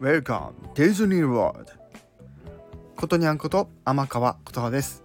[0.00, 1.66] Welcome Disney World.
[2.96, 5.04] ことにゃんこと天川琴葉です。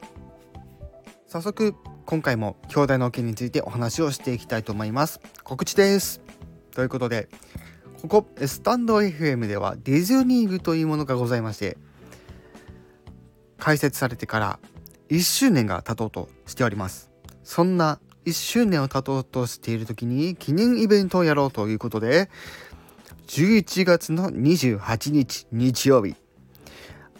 [1.28, 1.76] 早速
[2.06, 5.20] 今回も兄弟の件についてお話をしていきたいと思います。
[5.44, 6.22] 告知です。
[6.74, 7.28] ということで
[8.04, 11.78] ここスタンド FM ではディズニー部というものがございまして
[13.58, 14.60] 開設されてから
[15.10, 17.12] 1周年が経とうとしております。
[17.44, 22.30] そんな1周年を経とうとしている時に記念イベントをやろうということで
[23.28, 26.16] 11月の28日日曜日。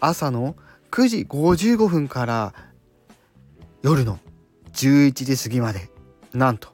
[0.00, 0.56] 朝の
[0.90, 2.54] 9時55分から
[3.82, 4.18] 夜の
[4.72, 5.90] 11時過ぎまで
[6.32, 6.68] なんと。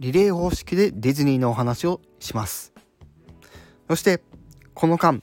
[0.00, 2.72] リレー方式でディズニーのお話をします。
[3.88, 4.20] そして
[4.74, 5.22] この間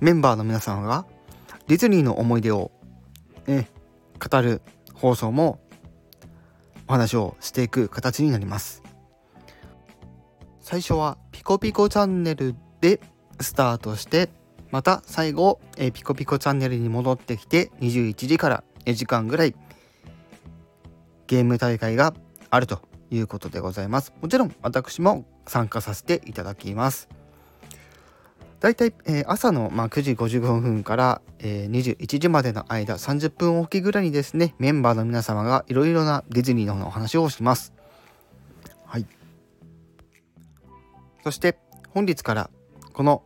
[0.00, 1.06] メンバーの皆さんが
[1.66, 2.70] ディズニーの思い出を、
[3.46, 3.68] ね、
[4.18, 4.62] 語る
[4.94, 5.60] 放送も
[6.86, 8.83] お話をしていく形になります。
[10.64, 12.98] 最初はピコピコチャンネルで
[13.38, 14.30] スタートして
[14.70, 19.54] また最後、えピコピコチャンネルに戻ってきて21時から2時間ぐらい
[21.26, 22.14] ゲーム大会が
[22.48, 22.80] あると
[23.10, 24.14] いうことでございます。
[24.22, 27.10] もちろん私も参加させていただきます。
[28.60, 37.74] だいたい、えー、朝の、まあ、9時55分から、えー、21時までの間30分おきぐらいにですねメンバーの皆様がいろいろなディズニーのお話をします。
[38.86, 39.06] はい。
[41.24, 41.56] そして
[41.88, 42.50] 本日から
[42.92, 43.22] この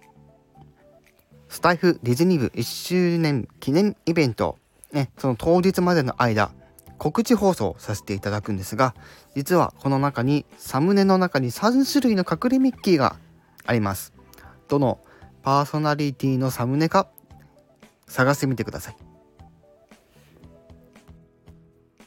[1.49, 4.57] スタイフディズニー部1周年記念イベント、
[4.93, 6.53] ね、その当日までの間
[6.97, 8.95] 告知放送させていただくんですが
[9.35, 13.17] 実はこの中にサムネの中に3種類の隠れミッキーが
[13.67, 14.13] あります。
[14.69, 15.01] どの
[15.43, 17.09] パーソナリティのサムネか
[18.07, 18.97] 探してみてください。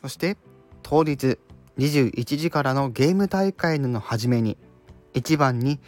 [0.04, 0.38] そして
[0.84, 1.38] 当日
[1.78, 4.58] 21時からのゲーム大会の初めに
[5.14, 5.80] 1番に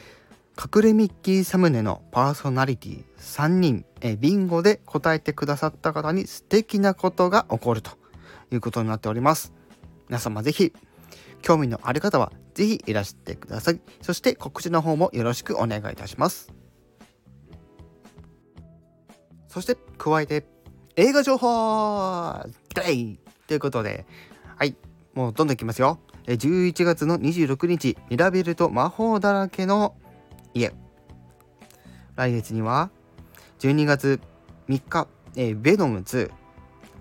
[0.56, 7.92] 隠れミッキーサムネのパーソナリティ3人えビンゴで答えてくださった方に素敵なことが起こると
[8.52, 9.54] いうことになっております。
[10.10, 10.74] 皆様ぜひ
[11.42, 13.82] 興味のある方はぜひいらしてください。
[14.02, 16.54] そして告知の方もよろしくお願いいたします。
[19.48, 20.46] そして加えて
[20.96, 22.44] 映画情報
[22.74, 23.20] とい
[23.56, 24.06] うことで
[24.58, 24.76] はい。
[25.14, 26.00] もうどんどんいきますよ。
[26.26, 29.96] 11月の26日ミラベルと魔法だらけの
[30.54, 30.74] 家。
[32.16, 32.90] 来月には
[33.60, 34.20] 12月
[34.70, 36.32] 3日、え、ベノム2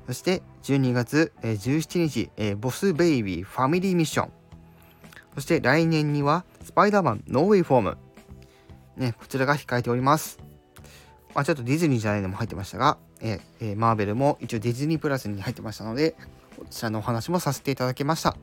[0.06, 4.32] そして12月、えー、17日、え、ボスベイビーファミリーミッション。
[5.34, 7.98] そして来年にはスパイダーマンノーウェイフォーム。
[8.96, 10.41] ね、こちらが控えております。
[11.34, 16.14] まあ、ちょっとディズニーじゃないのも入ってましたが、えー、マーベルも一応ディズニープラスに入ってましたので、
[16.56, 18.36] こちらのお話もさせていただきました。